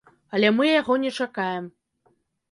[0.37, 1.67] Але мы яго не чакаем.